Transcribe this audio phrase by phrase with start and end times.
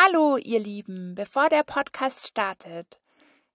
[0.00, 3.00] Hallo, ihr Lieben, bevor der Podcast startet.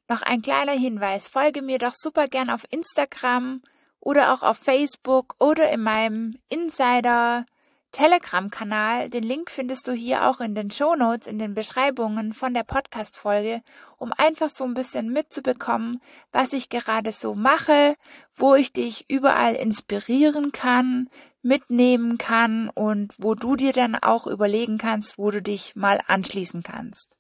[0.10, 3.62] Noch ein kleiner Hinweis, folge mir doch super gern auf Instagram
[4.02, 7.46] oder auch auf Facebook oder in meinem Insider
[7.94, 9.10] Telegram-Kanal.
[9.10, 13.62] Den Link findest du hier auch in den Shownotes, in den Beschreibungen von der Podcast-Folge,
[13.98, 16.02] um einfach so ein bisschen mitzubekommen,
[16.34, 17.96] was ich gerade so mache,
[18.36, 21.10] wo ich dich überall inspirieren kann,
[21.44, 26.64] mitnehmen kann und wo du dir dann auch überlegen kannst, wo du dich mal anschließen
[26.64, 27.18] kannst.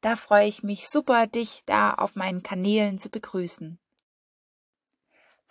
[0.00, 3.78] Da freue ich mich super, dich da auf meinen Kanälen zu begrüßen.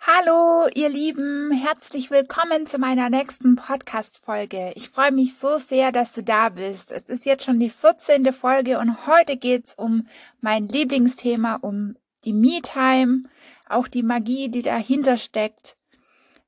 [0.00, 4.72] Hallo, ihr Lieben, herzlich willkommen zu meiner nächsten Podcast-Folge.
[4.74, 6.90] Ich freue mich so sehr, dass du da bist.
[6.90, 8.32] Es ist jetzt schon die 14.
[8.32, 10.08] Folge und heute geht's um
[10.40, 13.24] mein Lieblingsthema, um die Me-Time,
[13.68, 15.76] auch die Magie, die dahinter steckt,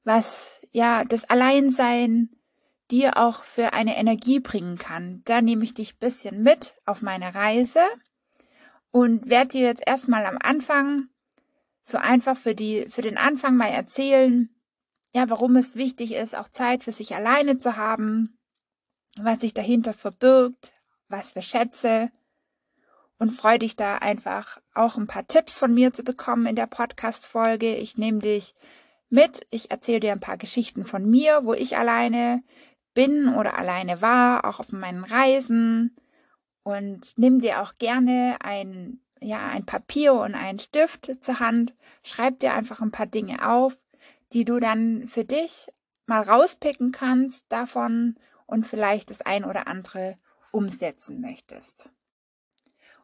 [0.02, 2.30] was ja das Alleinsein
[2.90, 5.22] dir auch für eine Energie bringen kann.
[5.24, 7.80] Da nehme ich dich bisschen mit auf meine Reise
[8.90, 11.08] und werde dir jetzt erstmal am Anfang
[11.82, 14.50] so einfach für die, für den Anfang mal erzählen,
[15.14, 18.38] ja, warum es wichtig ist, auch Zeit für sich alleine zu haben,
[19.16, 20.72] was sich dahinter verbirgt,
[21.08, 22.10] was für Schätze
[23.18, 26.66] und freue dich da einfach auch ein paar Tipps von mir zu bekommen in der
[26.66, 27.76] Podcast-Folge.
[27.76, 28.54] Ich nehme dich
[29.12, 29.46] mit.
[29.50, 32.42] Ich erzähle dir ein paar Geschichten von mir, wo ich alleine
[32.94, 35.96] bin oder alleine war, auch auf meinen Reisen
[36.62, 41.74] und nimm dir auch gerne ein, ja, ein Papier und einen Stift zur Hand.
[42.02, 43.76] Schreib dir einfach ein paar Dinge auf,
[44.32, 45.68] die du dann für dich
[46.06, 48.16] mal rauspicken kannst davon
[48.46, 50.18] und vielleicht das ein oder andere
[50.50, 51.88] umsetzen möchtest.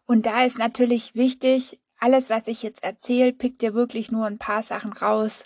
[0.07, 4.39] Und da ist natürlich wichtig, alles, was ich jetzt erzähle, pick dir wirklich nur ein
[4.39, 5.45] paar Sachen raus,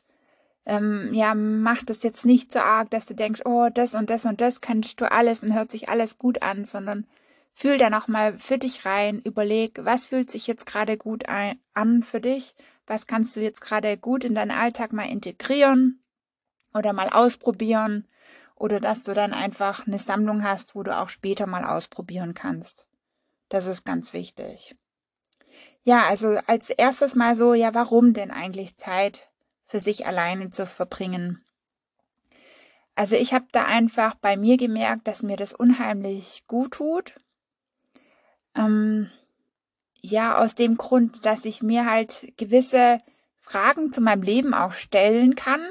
[0.64, 4.24] ähm, ja, mach das jetzt nicht so arg, dass du denkst, oh, das und das
[4.24, 7.06] und das kannst du alles und hört sich alles gut an, sondern
[7.52, 12.20] fühl da nochmal für dich rein, überleg, was fühlt sich jetzt gerade gut an für
[12.20, 12.54] dich,
[12.86, 16.02] was kannst du jetzt gerade gut in deinen Alltag mal integrieren
[16.72, 18.06] oder mal ausprobieren
[18.54, 22.86] oder dass du dann einfach eine Sammlung hast, wo du auch später mal ausprobieren kannst.
[23.48, 24.76] Das ist ganz wichtig.
[25.82, 29.31] Ja, also als erstes mal so, ja, warum denn eigentlich Zeit
[29.72, 31.42] für sich alleine zu verbringen.
[32.94, 37.14] Also ich habe da einfach bei mir gemerkt, dass mir das unheimlich gut tut.
[38.54, 39.10] Ähm,
[40.02, 43.00] ja, aus dem Grund, dass ich mir halt gewisse
[43.40, 45.66] Fragen zu meinem Leben auch stellen kann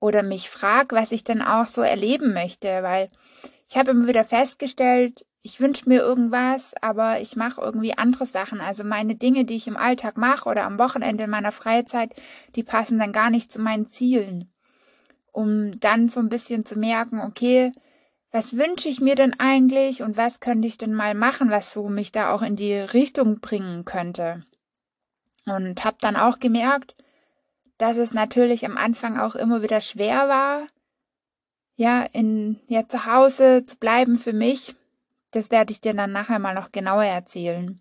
[0.00, 3.10] oder mich frage, was ich dann auch so erleben möchte, weil
[3.68, 8.62] ich habe immer wieder festgestellt, ich wünsche mir irgendwas, aber ich mache irgendwie andere Sachen.
[8.62, 12.14] Also meine Dinge, die ich im Alltag mache oder am Wochenende in meiner Freizeit,
[12.56, 14.50] die passen dann gar nicht zu meinen Zielen.
[15.32, 17.72] Um dann so ein bisschen zu merken, okay,
[18.32, 21.90] was wünsche ich mir denn eigentlich und was könnte ich denn mal machen, was so
[21.90, 24.46] mich da auch in die Richtung bringen könnte.
[25.44, 26.96] Und habe dann auch gemerkt,
[27.76, 30.66] dass es natürlich am Anfang auch immer wieder schwer war,
[31.76, 34.74] ja, in ja zu Hause zu bleiben für mich,
[35.34, 37.80] das werde ich dir dann nachher mal noch genauer erzählen.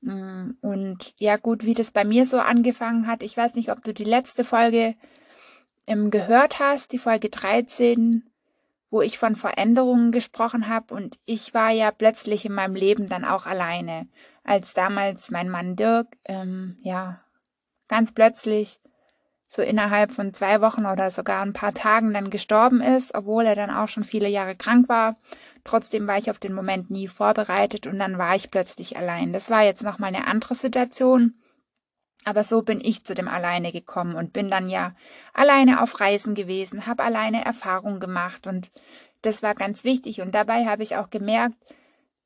[0.00, 3.82] Mm, und ja gut, wie das bei mir so angefangen hat, ich weiß nicht, ob
[3.82, 4.94] du die letzte Folge
[5.86, 8.24] ähm, gehört hast, die Folge 13,
[8.90, 13.24] wo ich von Veränderungen gesprochen habe und ich war ja plötzlich in meinem Leben dann
[13.24, 14.08] auch alleine,
[14.42, 17.20] als damals mein Mann Dirk, ähm, ja,
[17.88, 18.80] ganz plötzlich
[19.50, 23.56] so innerhalb von zwei Wochen oder sogar ein paar Tagen dann gestorben ist, obwohl er
[23.56, 25.16] dann auch schon viele Jahre krank war
[25.64, 29.32] Trotzdem war ich auf den Moment nie vorbereitet und dann war ich plötzlich allein.
[29.32, 31.34] Das war jetzt nochmal eine andere Situation.
[32.24, 34.94] Aber so bin ich zu dem Alleine gekommen und bin dann ja
[35.32, 38.70] alleine auf Reisen gewesen, habe alleine Erfahrungen gemacht und
[39.22, 40.20] das war ganz wichtig.
[40.20, 41.56] Und dabei habe ich auch gemerkt,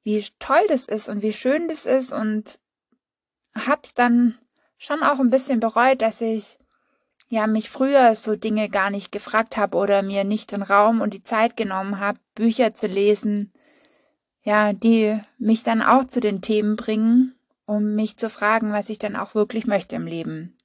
[0.03, 2.59] wie toll das ist und wie schön das ist und
[3.55, 4.37] hab's dann
[4.79, 6.59] schon auch ein bisschen bereut, dass ich
[7.35, 11.13] ja mich früher so Dinge gar nicht gefragt habe oder mir nicht den Raum und
[11.13, 13.53] die Zeit genommen habe, Bücher zu lesen,
[14.43, 17.35] ja, die mich dann auch zu den Themen bringen,
[17.67, 20.57] um mich zu fragen, was ich dann auch wirklich möchte im Leben.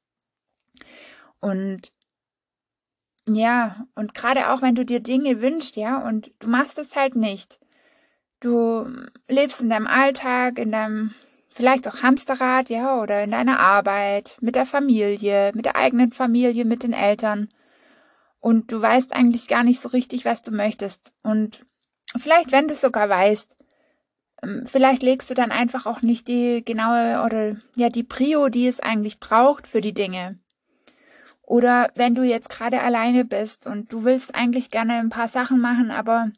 [1.40, 1.92] Und
[3.28, 7.16] ja, und gerade auch wenn du dir Dinge wünschst, ja, und du machst es halt
[7.16, 7.60] nicht.
[8.40, 8.88] Du
[9.28, 11.14] lebst in deinem Alltag, in deinem
[11.60, 16.64] vielleicht auch Hamsterrad, ja, oder in deiner Arbeit, mit der Familie, mit der eigenen Familie,
[16.64, 17.50] mit den Eltern.
[18.40, 21.12] Und du weißt eigentlich gar nicht so richtig, was du möchtest.
[21.22, 21.66] Und
[22.18, 23.58] vielleicht, wenn du es sogar weißt,
[24.42, 28.66] ähm, vielleicht legst du dann einfach auch nicht die genaue oder ja, die Prio, die
[28.66, 30.40] es eigentlich braucht für die Dinge.
[31.42, 35.60] Oder wenn du jetzt gerade alleine bist und du willst eigentlich gerne ein paar Sachen
[35.60, 36.32] machen, aber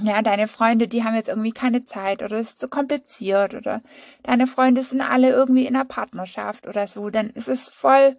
[0.00, 3.82] ja, deine Freunde, die haben jetzt irgendwie keine Zeit oder es ist zu kompliziert oder
[4.22, 8.16] deine Freunde sind alle irgendwie in einer Partnerschaft oder so, dann ist es voll,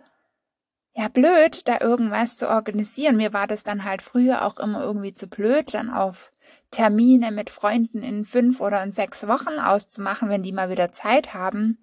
[0.93, 3.17] ja, blöd, da irgendwas zu organisieren.
[3.17, 6.31] Mir war das dann halt früher auch immer irgendwie zu blöd, dann auf
[6.71, 11.33] Termine mit Freunden in fünf oder in sechs Wochen auszumachen, wenn die mal wieder Zeit
[11.33, 11.77] haben,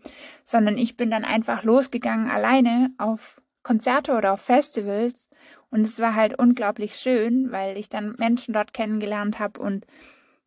[0.44, 5.28] sondern ich bin dann einfach losgegangen alleine auf Konzerte oder auf Festivals
[5.72, 9.86] und es war halt unglaublich schön, weil ich dann Menschen dort kennengelernt habe und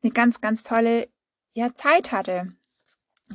[0.03, 1.09] eine ganz, ganz tolle
[1.51, 2.53] ja, Zeit hatte.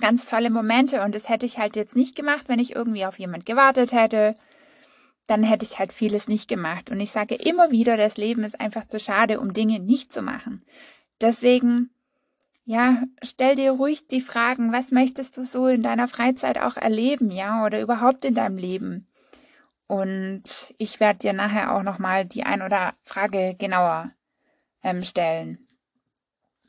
[0.00, 1.02] Ganz tolle Momente.
[1.02, 4.36] Und das hätte ich halt jetzt nicht gemacht, wenn ich irgendwie auf jemand gewartet hätte.
[5.26, 6.90] Dann hätte ich halt vieles nicht gemacht.
[6.90, 10.22] Und ich sage immer wieder, das Leben ist einfach zu schade, um Dinge nicht zu
[10.22, 10.64] machen.
[11.20, 11.90] Deswegen,
[12.64, 17.32] ja, stell dir ruhig die Fragen, was möchtest du so in deiner Freizeit auch erleben,
[17.32, 19.08] ja, oder überhaupt in deinem Leben?
[19.90, 24.12] Und ich werde dir nachher auch nochmal die ein oder Frage genauer
[24.84, 25.66] ähm, stellen.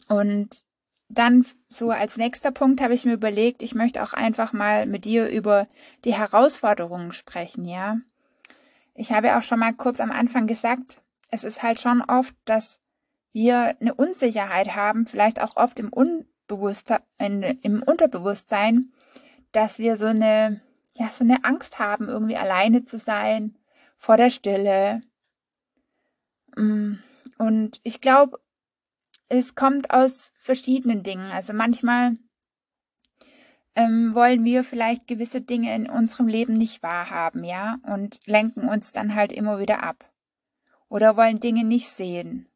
[0.10, 0.64] Und
[1.08, 5.06] dann so als nächster Punkt habe ich mir überlegt, ich möchte auch einfach mal mit
[5.06, 5.68] dir über
[6.04, 7.98] die Herausforderungen sprechen, ja.
[8.96, 12.80] Ich habe auch schon mal kurz am Anfang gesagt, es ist halt schon oft, dass
[13.34, 18.92] wir eine Unsicherheit haben, vielleicht auch oft im Unbewusstsein, im Unterbewusstsein,
[19.52, 20.60] dass wir so eine
[20.98, 23.58] ja, so eine Angst haben, irgendwie alleine zu sein,
[23.98, 25.02] vor der Stille.
[26.56, 26.96] Mm,
[27.38, 28.40] und ich glaube,
[29.30, 31.32] es kommt aus verschiedenen Dingen.
[31.32, 32.18] Also manchmal
[33.76, 38.92] ähm, wollen wir vielleicht gewisse Dinge in unserem Leben nicht wahrhaben, ja, und lenken uns
[38.92, 40.12] dann halt immer wieder ab.
[40.90, 42.48] Oder wollen Dinge nicht sehen.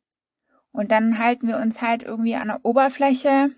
[0.71, 3.51] Und dann halten wir uns halt irgendwie an der Oberfläche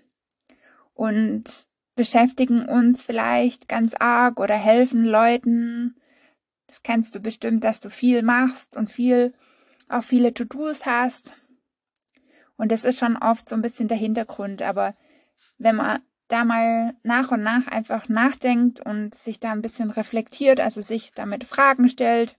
[0.94, 1.67] und
[1.98, 5.96] beschäftigen uns vielleicht ganz arg oder helfen Leuten.
[6.68, 9.34] Das kennst du bestimmt, dass du viel machst und viel,
[9.88, 11.32] auch viele To-Dos hast.
[12.56, 14.62] Und das ist schon oft so ein bisschen der Hintergrund.
[14.62, 14.94] Aber
[15.58, 20.60] wenn man da mal nach und nach einfach nachdenkt und sich da ein bisschen reflektiert,
[20.60, 22.36] also sich damit Fragen stellt,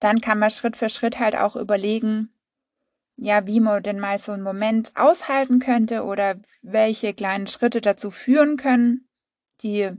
[0.00, 2.28] dann kann man Schritt für Schritt halt auch überlegen,
[3.16, 8.10] ja, wie man denn mal so einen Moment aushalten könnte oder welche kleinen Schritte dazu
[8.10, 9.08] führen können,
[9.62, 9.90] die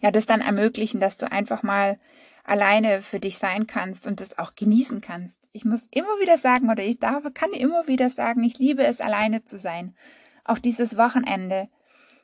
[0.00, 1.98] ja das dann ermöglichen, dass du einfach mal
[2.44, 5.40] alleine für dich sein kannst und das auch genießen kannst.
[5.52, 9.00] Ich muss immer wieder sagen, oder ich darf, kann immer wieder sagen, ich liebe es,
[9.00, 9.96] alleine zu sein.
[10.44, 11.68] Auch dieses Wochenende.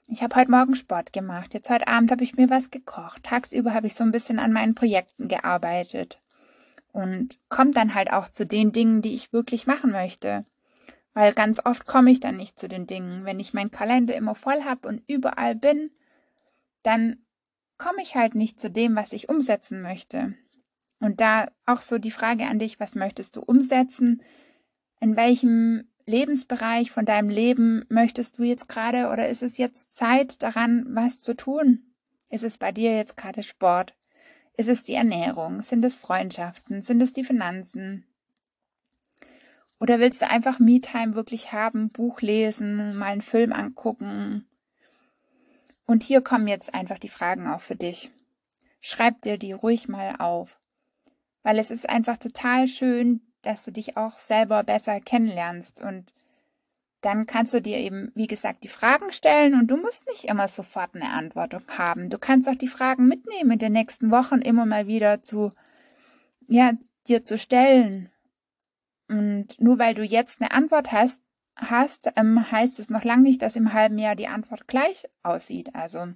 [0.08, 1.54] Ich habe heute Morgen Sport gemacht.
[1.54, 3.22] Jetzt heute Abend habe ich mir was gekocht.
[3.22, 6.20] Tagsüber habe ich so ein bisschen an meinen Projekten gearbeitet
[6.92, 10.44] und komme dann halt auch zu den Dingen, die ich wirklich machen möchte.
[11.14, 13.24] Weil ganz oft komme ich dann nicht zu den Dingen.
[13.24, 15.90] Wenn ich meinen Kalender immer voll habe und überall bin,
[16.82, 17.18] dann
[17.78, 20.34] komme ich halt nicht zu dem, was ich umsetzen möchte.
[21.00, 24.22] Und da auch so die Frage an dich, was möchtest du umsetzen?
[25.00, 30.42] In welchem Lebensbereich von deinem Leben möchtest du jetzt gerade oder ist es jetzt Zeit
[30.42, 31.94] daran, was zu tun?
[32.28, 33.94] Ist es bei dir jetzt gerade Sport?
[34.60, 35.62] Ist es die Ernährung?
[35.62, 36.82] Sind es Freundschaften?
[36.82, 38.04] Sind es die Finanzen?
[39.78, 44.46] Oder willst du einfach Me-Time wirklich haben, Buch lesen, mal einen Film angucken?
[45.86, 48.10] Und hier kommen jetzt einfach die Fragen auch für dich.
[48.82, 50.60] Schreib dir die ruhig mal auf.
[51.42, 56.12] Weil es ist einfach total schön, dass du dich auch selber besser kennenlernst und
[57.00, 60.48] dann kannst du dir eben, wie gesagt, die Fragen stellen und du musst nicht immer
[60.48, 62.10] sofort eine Antwort haben.
[62.10, 65.52] Du kannst auch die Fragen mitnehmen in den nächsten Wochen immer mal wieder zu,
[66.46, 66.72] ja,
[67.08, 68.10] dir zu stellen.
[69.08, 71.22] Und nur weil du jetzt eine Antwort hast,
[71.56, 75.74] hast, ähm, heißt es noch lange nicht, dass im halben Jahr die Antwort gleich aussieht.
[75.74, 76.06] Also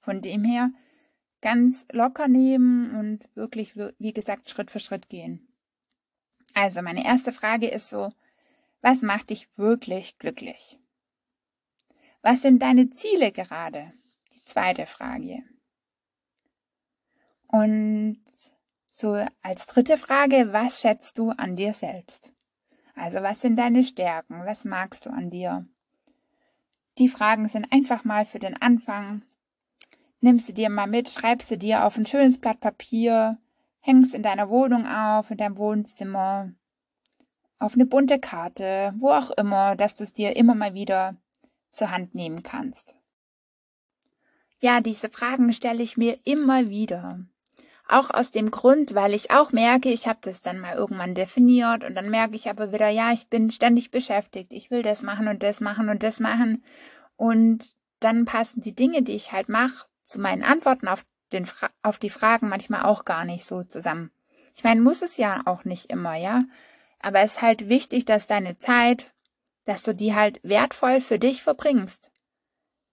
[0.00, 0.70] von dem her
[1.40, 5.46] ganz locker nehmen und wirklich, wie gesagt, Schritt für Schritt gehen.
[6.54, 8.12] Also meine erste Frage ist so,
[8.84, 10.78] was macht dich wirklich glücklich?
[12.20, 13.94] Was sind deine Ziele gerade?
[14.34, 15.42] Die zweite Frage.
[17.46, 18.20] Und
[18.90, 22.34] so als dritte Frage, was schätzt du an dir selbst?
[22.94, 24.44] Also was sind deine Stärken?
[24.44, 25.66] Was magst du an dir?
[26.98, 29.22] Die Fragen sind einfach mal für den Anfang.
[30.20, 33.38] Nimm sie dir mal mit, schreib sie dir auf ein schönes Blatt Papier,
[33.80, 36.52] hängst in deiner Wohnung auf, in deinem Wohnzimmer,
[37.58, 41.16] auf eine bunte Karte, wo auch immer, dass du es dir immer mal wieder
[41.72, 42.94] zur Hand nehmen kannst.
[44.60, 47.20] Ja, diese Fragen stelle ich mir immer wieder.
[47.86, 51.84] Auch aus dem Grund, weil ich auch merke, ich habe das dann mal irgendwann definiert
[51.84, 54.54] und dann merke ich aber wieder, ja, ich bin ständig beschäftigt.
[54.54, 56.64] Ich will das machen und das machen und das machen.
[57.16, 61.46] Und dann passen die Dinge, die ich halt mache, zu meinen Antworten auf, den,
[61.82, 64.10] auf die Fragen manchmal auch gar nicht so zusammen.
[64.56, 66.44] Ich meine, muss es ja auch nicht immer, ja.
[67.04, 69.14] Aber es ist halt wichtig, dass deine Zeit
[69.64, 72.10] dass du die halt wertvoll für dich verbringst.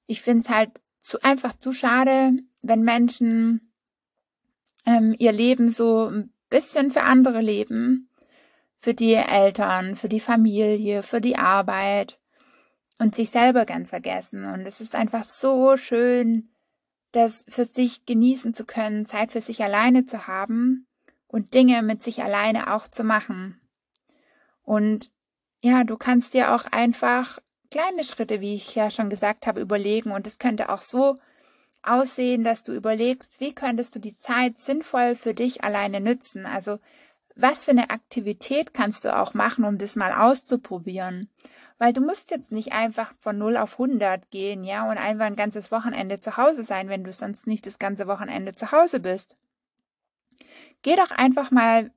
[0.07, 3.73] Ich finde es halt zu, einfach zu schade, wenn Menschen
[4.85, 8.09] ähm, ihr Leben so ein bisschen für andere leben,
[8.79, 12.19] für die Eltern, für die Familie, für die Arbeit
[12.97, 14.45] und sich selber ganz vergessen.
[14.45, 16.49] Und es ist einfach so schön,
[17.11, 20.87] das für sich genießen zu können, Zeit für sich alleine zu haben
[21.27, 23.60] und Dinge mit sich alleine auch zu machen.
[24.63, 25.11] Und
[25.63, 27.39] ja, du kannst dir auch einfach
[27.69, 30.11] kleine Schritte, wie ich ja schon gesagt habe, überlegen.
[30.11, 31.19] Und es könnte auch so
[31.83, 36.45] aussehen, dass du überlegst, wie könntest du die Zeit sinnvoll für dich alleine nützen?
[36.45, 36.79] Also,
[37.35, 41.29] was für eine Aktivität kannst du auch machen, um das mal auszuprobieren?
[41.77, 45.35] Weil du musst jetzt nicht einfach von 0 auf 100 gehen, ja, und einfach ein
[45.35, 49.35] ganzes Wochenende zu Hause sein, wenn du sonst nicht das ganze Wochenende zu Hause bist.
[50.83, 51.91] Geh doch einfach mal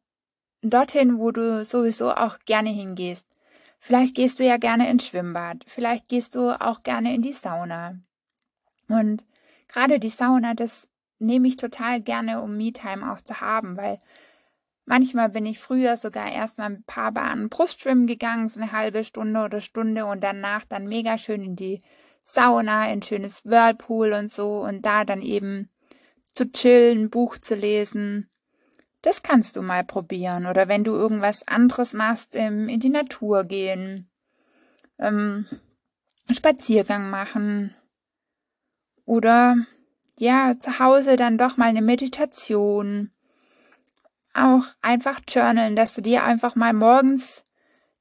[0.71, 3.26] dorthin, wo du sowieso auch gerne hingehst.
[3.80, 7.99] Vielleicht gehst du ja gerne ins Schwimmbad, vielleicht gehst du auch gerne in die Sauna.
[8.88, 9.25] Und
[9.68, 14.00] gerade die Sauna, das nehme ich total gerne, um Me-Time auch zu haben, weil
[14.87, 19.04] manchmal bin ich früher sogar erst mal ein paar Bahnen Brustschwimmen gegangen, so eine halbe
[19.04, 21.83] Stunde oder Stunde und danach dann mega schön in die
[22.23, 25.68] Sauna, ein schönes Whirlpool und so und da dann eben
[26.33, 28.30] zu chillen, Buch zu lesen.
[29.04, 30.46] Das kannst du mal probieren.
[30.46, 34.11] Oder wenn du irgendwas anderes machst, ähm, in die Natur gehen,
[34.99, 35.46] ähm,
[36.30, 37.75] Spaziergang machen,
[39.04, 39.56] oder
[40.18, 43.11] ja, zu Hause dann doch mal eine Meditation.
[44.32, 47.44] Auch einfach journalen, dass du dir einfach mal morgens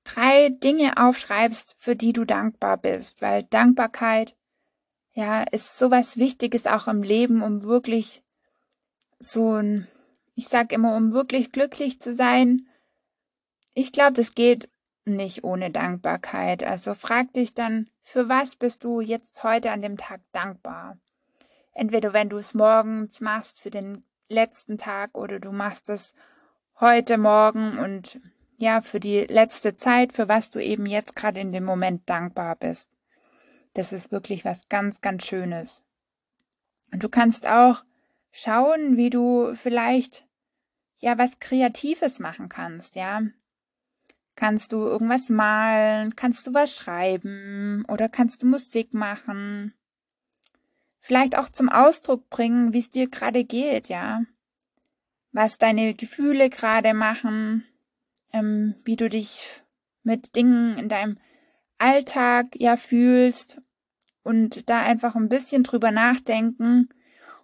[0.03, 4.35] drei Dinge aufschreibst, für die du dankbar bist, weil Dankbarkeit
[5.13, 8.23] ja ist sowas Wichtiges auch im Leben, um wirklich
[9.19, 9.87] so ein,
[10.35, 12.67] ich sag immer, um wirklich glücklich zu sein.
[13.73, 14.69] Ich glaube, das geht
[15.05, 16.63] nicht ohne Dankbarkeit.
[16.63, 20.97] Also frag dich dann, für was bist du jetzt heute an dem Tag dankbar?
[21.73, 26.13] Entweder wenn du es morgens machst für den letzten Tag oder du machst es
[26.79, 28.19] heute Morgen und
[28.57, 32.55] ja, für die letzte Zeit, für was du eben jetzt gerade in dem Moment dankbar
[32.55, 32.89] bist.
[33.73, 35.83] Das ist wirklich was ganz, ganz Schönes.
[36.91, 37.83] Und du kannst auch
[38.33, 40.27] schauen, wie du vielleicht
[40.97, 43.21] ja was Kreatives machen kannst, ja.
[44.35, 46.15] Kannst du irgendwas malen?
[46.15, 47.85] Kannst du was schreiben?
[47.87, 49.73] Oder kannst du Musik machen?
[50.99, 54.23] Vielleicht auch zum Ausdruck bringen, wie es dir gerade geht, ja.
[55.31, 57.63] Was deine Gefühle gerade machen,
[58.31, 59.61] ähm, wie du dich
[60.01, 61.19] mit Dingen in deinem
[61.77, 63.61] Alltag ja fühlst
[64.23, 66.89] und da einfach ein bisschen drüber nachdenken.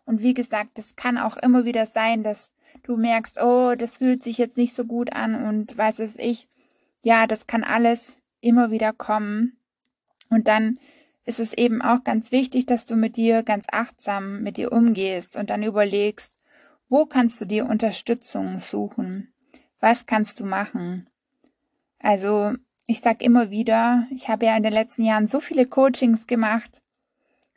[0.09, 2.51] Und wie gesagt, es kann auch immer wieder sein, dass
[2.81, 6.47] du merkst, oh, das fühlt sich jetzt nicht so gut an und weiß es ich,
[7.03, 9.59] ja, das kann alles immer wieder kommen.
[10.31, 10.79] Und dann
[11.25, 15.35] ist es eben auch ganz wichtig, dass du mit dir ganz achtsam mit dir umgehst
[15.35, 16.39] und dann überlegst,
[16.87, 19.31] wo kannst du dir Unterstützung suchen?
[19.79, 21.07] Was kannst du machen?
[21.99, 22.53] Also,
[22.87, 26.81] ich sag immer wieder, ich habe ja in den letzten Jahren so viele Coachings gemacht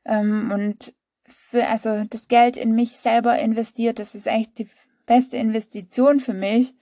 [0.04, 0.92] ähm, und
[1.52, 3.98] für also das Geld in mich selber investiert.
[3.98, 4.68] Das ist echt die
[5.04, 6.74] beste Investition für mich,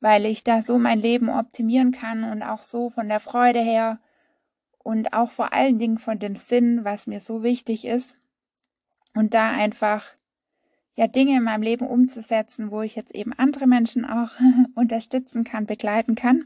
[0.00, 4.00] weil ich da so mein Leben optimieren kann und auch so von der Freude her
[4.80, 8.18] und auch vor allen Dingen von dem Sinn, was mir so wichtig ist.
[9.14, 10.04] Und da einfach
[10.94, 14.32] ja Dinge in meinem Leben umzusetzen, wo ich jetzt eben andere Menschen auch
[14.74, 16.44] unterstützen kann, begleiten kann.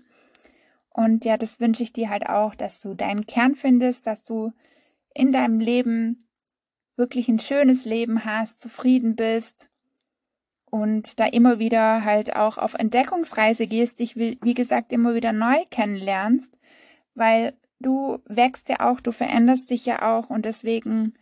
[0.91, 4.53] Und ja, das wünsche ich dir halt auch, dass du deinen Kern findest, dass du
[5.15, 6.26] in deinem Leben
[6.97, 9.71] wirklich ein schönes Leben hast, zufrieden bist
[10.65, 15.65] und da immer wieder halt auch auf Entdeckungsreise gehst, dich wie gesagt immer wieder neu
[15.71, 16.59] kennenlernst,
[17.15, 21.15] weil du wächst ja auch, du veränderst dich ja auch und deswegen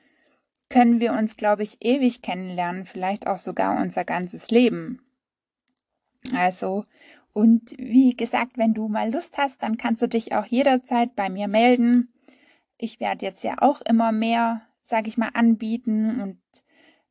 [0.71, 5.01] können wir uns, glaube ich, ewig kennenlernen, vielleicht auch sogar unser ganzes Leben.
[6.33, 6.85] Also,
[7.33, 11.29] und wie gesagt, wenn du mal Lust hast, dann kannst du dich auch jederzeit bei
[11.29, 12.13] mir melden.
[12.79, 16.39] Ich werde jetzt ja auch immer mehr, sage ich mal, anbieten und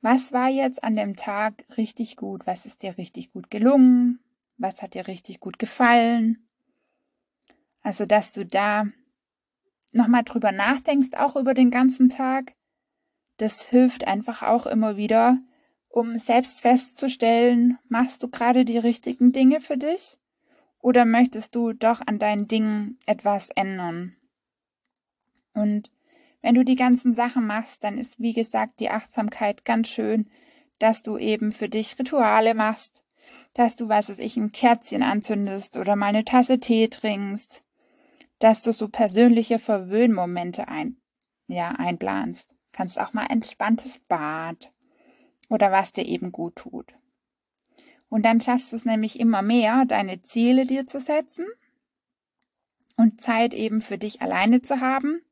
[0.00, 2.46] was war jetzt an dem Tag richtig gut?
[2.46, 4.20] Was ist dir richtig gut gelungen?
[4.56, 6.47] Was hat dir richtig gut gefallen?
[7.88, 8.84] Also, dass du da
[9.92, 12.52] nochmal drüber nachdenkst, auch über den ganzen Tag.
[13.38, 15.38] Das hilft einfach auch immer wieder,
[15.88, 20.18] um selbst festzustellen, machst du gerade die richtigen Dinge für dich?
[20.80, 24.14] Oder möchtest du doch an deinen Dingen etwas ändern?
[25.54, 25.90] Und
[26.42, 30.28] wenn du die ganzen Sachen machst, dann ist, wie gesagt, die Achtsamkeit ganz schön,
[30.78, 33.02] dass du eben für dich Rituale machst,
[33.54, 37.64] dass du, was weiß ich, ein Kerzchen anzündest oder mal eine Tasse Tee trinkst,
[38.38, 40.96] dass du so persönliche Verwöhnmomente ein,
[41.46, 42.54] ja, einplanst.
[42.72, 44.72] Kannst auch mal entspanntes Bad
[45.48, 46.94] oder was dir eben gut tut.
[48.08, 51.46] Und dann schaffst du es nämlich immer mehr, deine Ziele dir zu setzen
[52.96, 55.22] und Zeit eben für dich alleine zu haben,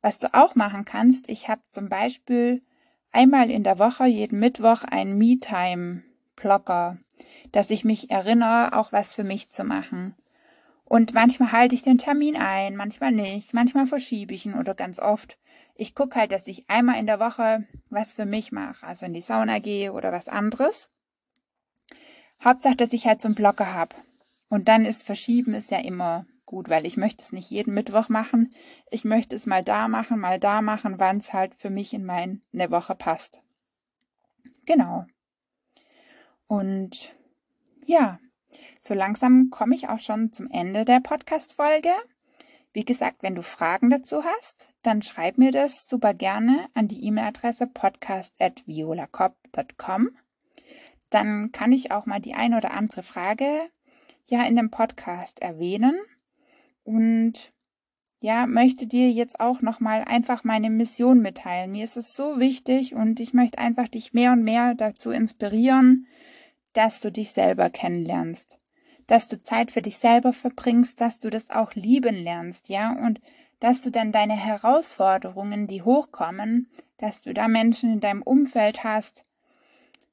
[0.00, 2.62] was du auch machen kannst, ich habe zum Beispiel
[3.10, 6.98] einmal in der Woche, jeden Mittwoch, einen Me-Time-Blogger,
[7.52, 10.14] dass ich mich erinnere, auch was für mich zu machen.
[10.88, 14.98] Und manchmal halte ich den Termin ein, manchmal nicht, manchmal verschiebe ich ihn oder ganz
[14.98, 15.38] oft.
[15.74, 19.12] Ich gucke halt, dass ich einmal in der Woche was für mich mache, also in
[19.12, 20.88] die Sauna gehe oder was anderes.
[22.42, 23.96] Hauptsache, dass ich halt so einen Blocker habe.
[24.48, 28.08] Und dann ist Verschieben ist ja immer gut, weil ich möchte es nicht jeden Mittwoch
[28.08, 28.54] machen.
[28.90, 32.06] Ich möchte es mal da machen, mal da machen, wann es halt für mich in
[32.06, 32.40] meine
[32.70, 33.42] Woche passt.
[34.64, 35.04] Genau.
[36.46, 37.14] Und
[37.84, 38.18] ja,
[38.80, 41.90] so langsam komme ich auch schon zum Ende der Podcast-Folge.
[42.72, 47.04] Wie gesagt, wenn du Fragen dazu hast, dann schreib mir das super gerne an die
[47.06, 50.10] E-Mail-Adresse podcast.violacop.com.
[51.10, 53.70] Dann kann ich auch mal die eine oder andere Frage
[54.26, 55.98] ja in dem Podcast erwähnen
[56.84, 57.52] und
[58.20, 61.70] ja, möchte dir jetzt auch nochmal einfach meine Mission mitteilen.
[61.70, 66.06] Mir ist es so wichtig und ich möchte einfach dich mehr und mehr dazu inspirieren,
[66.78, 68.60] dass du dich selber kennenlernst,
[69.08, 73.20] dass du Zeit für dich selber verbringst, dass du das auch lieben lernst, ja, und
[73.58, 79.24] dass du dann deine Herausforderungen, die hochkommen, dass du da Menschen in deinem Umfeld hast,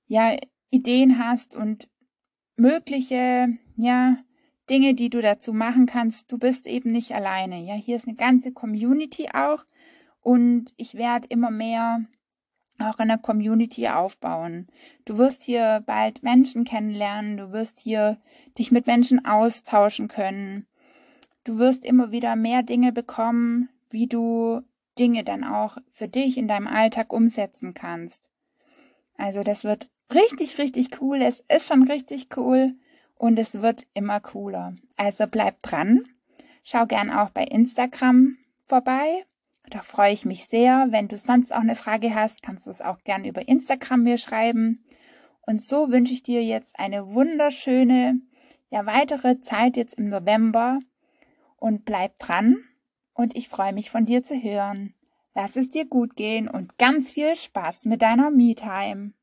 [0.08, 0.36] ja,
[0.72, 1.88] Ideen hast und
[2.56, 4.18] mögliche, ja,
[4.68, 6.32] Dinge, die du dazu machen kannst.
[6.32, 7.62] Du bist eben nicht alleine.
[7.62, 9.64] Ja, hier ist eine ganze Community auch
[10.22, 12.06] und ich werde immer mehr
[12.80, 14.68] auch in der Community aufbauen.
[15.06, 18.18] Du wirst hier bald Menschen kennenlernen, du wirst hier
[18.58, 20.66] dich mit Menschen austauschen können.
[21.44, 24.62] Du wirst immer wieder mehr Dinge bekommen, wie du
[24.98, 28.30] Dinge dann auch für dich in deinem Alltag umsetzen kannst.
[29.18, 31.22] Also das wird richtig, richtig cool.
[31.22, 32.74] Es ist schon richtig cool
[33.16, 34.76] und es wird immer cooler.
[34.98, 36.08] Also bleib dran.
[36.64, 39.26] Schau gern auch bei Instagram vorbei.
[39.70, 40.88] Da freue ich mich sehr.
[40.92, 44.18] Wenn du sonst auch eine Frage hast, kannst du es auch gern über Instagram mir
[44.18, 44.86] schreiben.
[45.42, 48.22] Und so wünsche ich dir jetzt eine wunderschöne,
[48.70, 50.80] ja, weitere Zeit jetzt im November.
[51.58, 52.58] Und bleib dran.
[53.14, 54.94] Und ich freue mich von dir zu hören.
[55.34, 59.14] Lass es dir gut gehen und ganz viel Spaß mit deiner Me-Time.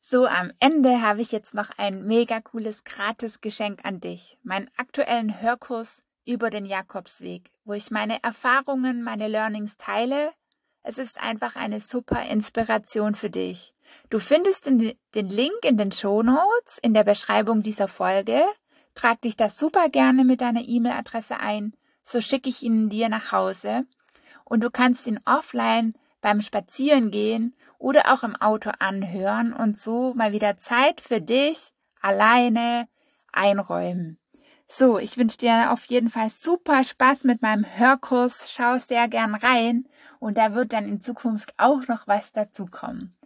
[0.00, 4.38] So, am Ende habe ich jetzt noch ein mega cooles Gratis-Geschenk an dich.
[4.44, 10.32] Meinen aktuellen Hörkurs über den Jakobsweg, wo ich meine Erfahrungen, meine Learnings teile.
[10.82, 13.72] Es ist einfach eine super Inspiration für dich.
[14.10, 18.42] Du findest den, Link in den Show Notes in der Beschreibung dieser Folge.
[18.94, 21.74] Trag dich da super gerne mit deiner E-Mail-Adresse ein.
[22.02, 23.84] So schicke ich ihn dir nach Hause.
[24.44, 30.32] Und du kannst ihn offline beim Spazierengehen oder auch im Auto anhören und so mal
[30.32, 32.88] wieder Zeit für dich alleine
[33.32, 34.18] einräumen.
[34.68, 38.50] So, ich wünsche dir auf jeden Fall super Spaß mit meinem Hörkurs.
[38.52, 39.88] Schau sehr gern rein
[40.20, 43.16] und da wird dann in Zukunft auch noch was dazukommen.